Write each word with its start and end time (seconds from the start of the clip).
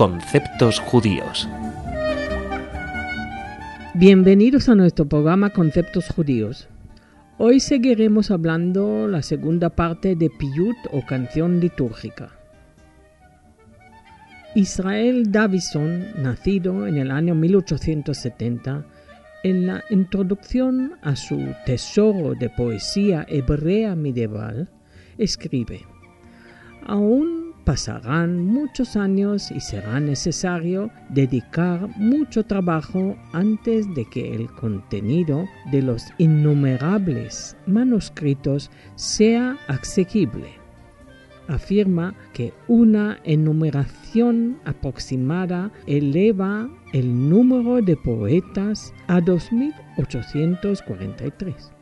Conceptos 0.00 0.80
Judíos. 0.80 1.46
Bienvenidos 3.92 4.70
a 4.70 4.74
nuestro 4.74 5.06
programa 5.06 5.50
Conceptos 5.50 6.08
Judíos. 6.08 6.68
Hoy 7.36 7.60
seguiremos 7.60 8.30
hablando 8.30 9.06
la 9.08 9.20
segunda 9.20 9.68
parte 9.68 10.16
de 10.16 10.30
Piyut 10.30 10.78
o 10.90 11.04
canción 11.04 11.60
litúrgica. 11.60 12.30
Israel 14.54 15.30
Davison, 15.30 16.06
nacido 16.22 16.86
en 16.86 16.96
el 16.96 17.10
año 17.10 17.34
1870, 17.34 18.86
en 19.42 19.66
la 19.66 19.84
introducción 19.90 20.94
a 21.02 21.14
su 21.14 21.52
tesoro 21.66 22.34
de 22.34 22.48
poesía 22.48 23.26
hebrea 23.28 23.94
medieval, 23.96 24.70
escribe, 25.18 25.82
Aún 26.86 27.39
pasarán 27.64 28.44
muchos 28.44 28.96
años 28.96 29.50
y 29.50 29.60
será 29.60 30.00
necesario 30.00 30.90
dedicar 31.08 31.88
mucho 31.96 32.44
trabajo 32.44 33.16
antes 33.32 33.92
de 33.94 34.04
que 34.06 34.34
el 34.34 34.50
contenido 34.52 35.46
de 35.70 35.82
los 35.82 36.06
innumerables 36.18 37.56
manuscritos 37.66 38.70
sea 38.96 39.56
asequible 39.68 40.60
afirma 41.50 42.14
que 42.32 42.54
una 42.68 43.18
enumeración 43.24 44.58
aproximada 44.64 45.70
eleva 45.86 46.70
el 46.92 47.28
número 47.28 47.82
de 47.82 47.96
poetas 47.96 48.94
a 49.08 49.20
2843. 49.20 51.72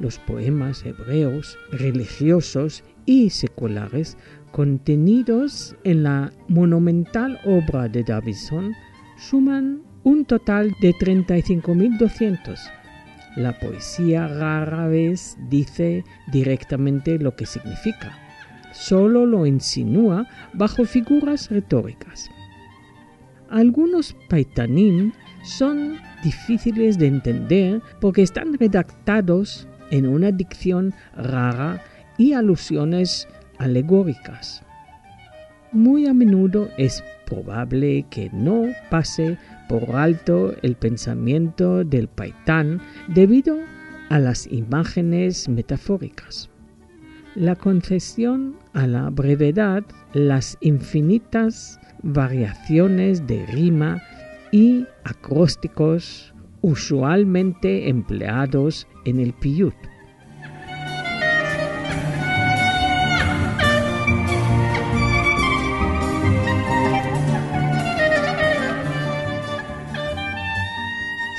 Los 0.00 0.18
poemas 0.18 0.84
hebreos, 0.84 1.56
religiosos 1.70 2.82
y 3.06 3.30
seculares 3.30 4.18
contenidos 4.52 5.74
en 5.84 6.04
la 6.04 6.32
monumental 6.48 7.40
obra 7.44 7.88
de 7.88 8.04
Davison 8.04 8.72
suman 9.16 9.82
un 10.04 10.24
total 10.24 10.74
de 10.80 10.92
35.200. 10.92 12.58
La 13.36 13.58
poesía 13.58 14.28
rara 14.28 14.86
vez 14.88 15.36
dice 15.48 16.04
directamente 16.30 17.18
lo 17.18 17.34
que 17.34 17.46
significa 17.46 18.18
solo 18.72 19.26
lo 19.26 19.46
insinúa 19.46 20.26
bajo 20.54 20.84
figuras 20.84 21.50
retóricas. 21.50 22.30
Algunos 23.50 24.16
paitanim 24.28 25.12
son 25.44 25.98
difíciles 26.22 26.98
de 26.98 27.06
entender 27.06 27.82
porque 28.00 28.22
están 28.22 28.54
redactados 28.54 29.68
en 29.90 30.06
una 30.06 30.32
dicción 30.32 30.94
rara 31.14 31.82
y 32.16 32.32
alusiones 32.32 33.28
alegóricas. 33.62 34.62
Muy 35.72 36.06
a 36.06 36.12
menudo 36.12 36.68
es 36.76 37.02
probable 37.26 38.04
que 38.10 38.28
no 38.32 38.64
pase 38.90 39.38
por 39.68 39.96
alto 39.96 40.54
el 40.62 40.76
pensamiento 40.76 41.84
del 41.84 42.08
paitán 42.08 42.80
debido 43.08 43.56
a 44.10 44.18
las 44.18 44.46
imágenes 44.52 45.48
metafóricas 45.48 46.50
la 47.34 47.56
concesión 47.56 48.56
a 48.74 48.86
la 48.86 49.10
brevedad, 49.10 49.84
las 50.12 50.58
infinitas 50.60 51.80
variaciones 52.02 53.26
de 53.26 53.46
rima 53.46 54.02
y 54.50 54.86
acrósticos 55.04 56.34
usualmente 56.60 57.88
empleados 57.88 58.86
en 59.04 59.18
el 59.18 59.32
piyut. 59.32 59.74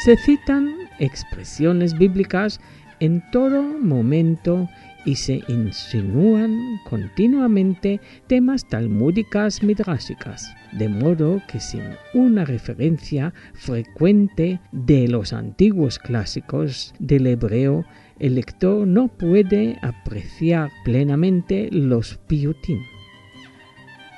Se 0.03 0.17
citan 0.17 0.89
expresiones 0.99 1.97
bíblicas 1.97 2.59
en 2.99 3.23
todo 3.31 3.63
momento 3.63 4.67
y 5.05 5.15
se 5.15 5.39
insinúan 5.47 6.81
continuamente 6.89 8.01
temas 8.27 8.67
talmúdicas 8.67 9.63
midrashicas, 9.63 10.53
de 10.73 10.89
modo 10.89 11.41
que 11.47 11.61
sin 11.61 11.83
una 12.13 12.43
referencia 12.43 13.33
frecuente 13.53 14.59
de 14.73 15.07
los 15.07 15.31
antiguos 15.31 15.99
clásicos 15.99 16.93
del 16.99 17.25
hebreo, 17.25 17.85
el 18.19 18.35
lector 18.35 18.85
no 18.85 19.07
puede 19.07 19.79
apreciar 19.81 20.69
plenamente 20.83 21.69
los 21.71 22.17
piyutim. 22.27 22.79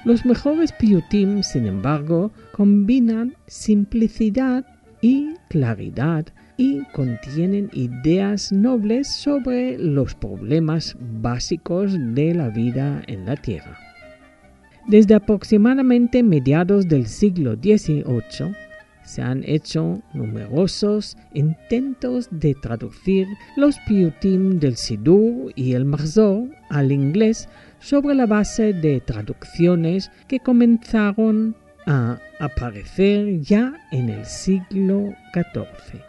Los 0.03 0.25
mejores 0.25 0.72
piyutim, 0.72 1.44
sin 1.44 1.68
embargo, 1.68 2.31
combinan 2.53 3.35
simplicidad 3.45 4.66
y 5.06 5.36
claridad 5.50 6.26
y 6.58 6.84
contienen 6.86 7.70
ideas 7.74 8.52
nobles 8.52 9.08
sobre 9.08 9.78
los 9.78 10.16
problemas 10.16 10.98
básicos 11.22 11.96
de 11.96 12.34
la 12.34 12.50
vida 12.50 13.04
en 13.06 13.28
la 13.28 13.36
Tierra. 13.36 13.78
Desde 14.88 15.14
aproximadamente 15.14 16.24
mediados 16.24 16.88
del 16.88 17.06
siglo 17.06 17.54
XVIII, 17.54 18.56
se 19.04 19.22
han 19.22 19.44
hecho 19.46 20.02
numerosos 20.16 21.16
intentos 21.36 22.28
de 22.32 22.56
traducir 22.56 23.28
los 23.58 23.78
piyutim 23.88 24.58
del 24.60 24.76
Sidur 24.76 25.52
y 25.56 25.74
el 25.74 25.86
Marzor 25.86 26.50
al 26.72 26.92
inglés 26.92 27.48
sobre 27.78 28.16
la 28.16 28.26
base 28.26 28.74
de 28.74 29.02
traducciones 29.02 30.10
que 30.28 30.40
comenzaron 30.40 31.56
a 31.85 32.19
aparecer 32.40 33.41
ya 33.41 33.73
en 33.91 34.09
el 34.09 34.25
siglo 34.25 35.13
XIV. 35.34 36.01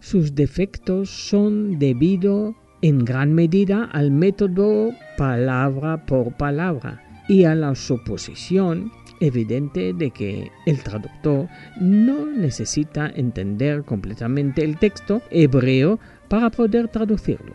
Sus 0.00 0.34
defectos 0.34 1.10
son 1.10 1.78
debido 1.78 2.54
en 2.82 3.04
gran 3.04 3.34
medida 3.34 3.84
al 3.84 4.10
método 4.10 4.90
palabra 5.16 6.06
por 6.06 6.36
palabra 6.36 7.02
y 7.28 7.44
a 7.44 7.54
la 7.54 7.74
suposición 7.74 8.92
evidente 9.20 9.92
de 9.92 10.10
que 10.10 10.50
el 10.66 10.78
traductor 10.82 11.48
no 11.80 12.26
necesita 12.26 13.10
entender 13.14 13.84
completamente 13.84 14.64
el 14.64 14.78
texto 14.78 15.22
hebreo 15.30 15.98
para 16.28 16.50
poder 16.50 16.88
traducirlo. 16.88 17.54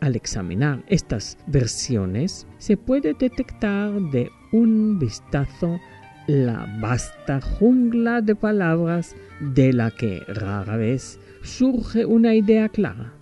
Al 0.00 0.16
examinar 0.16 0.82
estas 0.88 1.36
versiones 1.46 2.46
se 2.56 2.78
puede 2.78 3.12
detectar 3.12 3.92
de 4.10 4.30
un 4.52 4.98
vistazo 4.98 5.80
la 6.26 6.66
vasta 6.80 7.40
jungla 7.40 8.20
de 8.20 8.36
palabras 8.36 9.16
de 9.40 9.72
la 9.72 9.90
que 9.90 10.20
rara 10.28 10.76
vez 10.76 11.18
surge 11.42 12.04
una 12.04 12.34
idea 12.34 12.68
clara. 12.68 13.12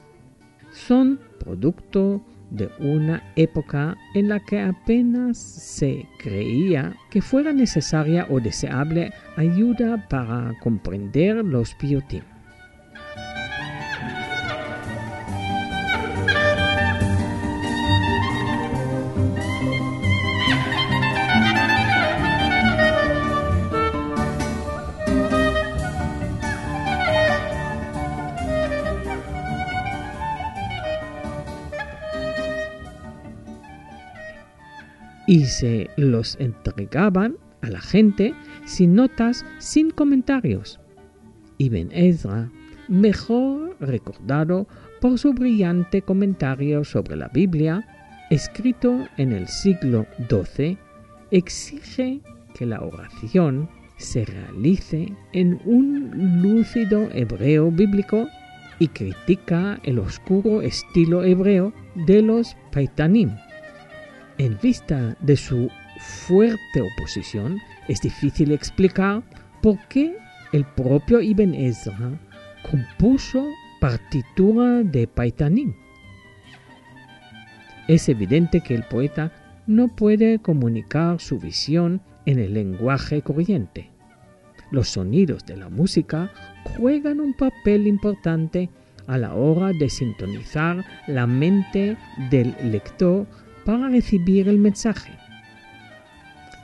Son 0.73 1.19
producto 1.39 2.23
de 2.51 2.71
una 2.79 3.23
época 3.37 3.97
en 4.15 4.29
la 4.29 4.41
que 4.41 4.61
apenas 4.61 5.39
se 5.39 6.07
creía 6.19 6.97
que 7.11 7.23
fuera 7.23 7.53
necesaria 7.53 8.27
o 8.31 8.41
deseable 8.41 9.13
ayuda 9.37 10.09
para 10.09 10.55
comprender 10.61 11.45
los 11.45 11.75
piotim. 11.75 12.23
Y 35.29 35.45
se 35.45 35.91
los 35.99 36.37
entregaban 36.41 37.37
a 37.61 37.69
la 37.69 37.81
gente 37.81 38.35
sin 38.65 38.95
notas, 38.95 39.45
sin 39.59 39.91
comentarios. 39.91 40.81
Ibn 41.59 41.91
Ezra, 41.93 42.51
mejor 42.89 43.77
recordado 43.79 44.67
por 45.03 45.19
su 45.19 45.35
brillante 45.35 46.01
comentario 46.01 46.83
sobre 46.83 47.17
la 47.17 47.29
Biblia, 47.29 47.87
escrito 48.31 49.07
en 49.19 49.33
el 49.33 49.47
siglo 49.49 50.07
XII, 50.31 50.79
exige 51.31 52.21
que 52.55 52.65
la 52.65 52.81
oración 52.81 53.69
se 53.99 54.25
realice 54.25 55.13
en 55.35 55.61
un 55.67 56.41
lúcido 56.41 57.07
hebreo 57.13 57.71
bíblico 57.71 58.27
y 58.79 58.89
critica 58.89 59.79
el 59.83 59.99
oscuro 59.99 60.63
estilo 60.63 61.23
hebreo 61.23 61.75
de 62.07 62.23
los 62.23 62.57
paitanim 62.73 63.31
en 64.39 64.59
vista 64.63 65.17
de 65.21 65.37
su 65.37 65.71
fuerte 65.99 66.81
oposición, 66.81 67.59
es 67.89 68.01
difícil 68.01 68.53
explicar 68.53 69.23
por 69.61 69.79
qué 69.89 70.17
el 70.53 70.65
propio 70.65 71.21
Ibn 71.21 71.55
Ezra 71.55 72.19
compuso 72.71 73.47
partitura 73.81 74.83
de 74.83 75.07
Paitanim. 75.07 75.75
Es 77.89 78.09
evidente 78.09 78.61
que 78.61 78.75
el 78.75 78.85
poeta 78.85 79.33
no 79.67 79.89
puede 79.89 80.39
comunicar 80.39 81.21
su 81.21 81.39
visión 81.39 82.01
en 82.27 82.39
el 82.39 82.55
lenguaje 82.55 83.23
corriente. 83.23 83.91
Los 84.71 84.89
sonidos 84.89 85.47
de 85.47 85.57
la 85.57 85.69
música 85.69 86.31
juegan 86.77 87.21
un 87.21 87.35
papel 87.35 87.87
importante 87.87 88.69
a 89.07 89.17
la 89.17 89.35
hora 89.35 89.73
de 89.73 89.89
sintonizar 89.89 90.85
la 91.07 91.27
mente 91.27 91.97
del 92.31 92.55
lector 92.71 93.27
para 93.69 93.91
recibir 93.91 94.49
el 94.49 94.59
mensaje. 94.59 95.13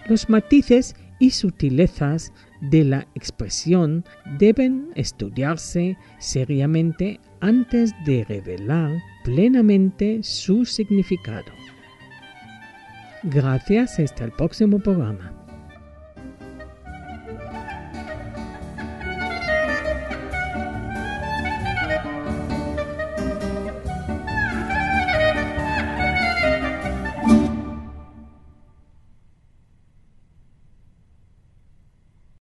Los 0.08 0.30
matices 0.30 0.96
y 1.18 1.32
sutilezas 1.32 2.32
de 2.62 2.82
la 2.82 3.06
expresión 3.14 4.06
deben 4.38 4.88
estudiarse 4.94 5.98
seriamente 6.18 7.20
antes 7.42 7.92
de 8.06 8.24
revelar 8.24 8.90
plenamente 9.22 10.22
su 10.22 10.64
significado. 10.64 11.52
Gracias, 13.22 13.98
hasta 13.98 14.24
el 14.24 14.32
próximo 14.32 14.78
programa. 14.78 15.43